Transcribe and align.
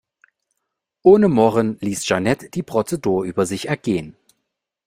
Ohne 1.03 1.29
Murren 1.29 1.77
ließ 1.79 2.05
Jeanette 2.05 2.49
die 2.49 2.63
Prozedur 2.63 3.23
über 3.23 3.45
sich 3.45 3.67
ergehen. 3.67 4.17